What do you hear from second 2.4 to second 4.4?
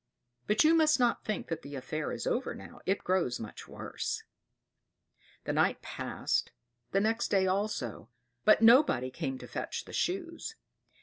now; it grows much worse.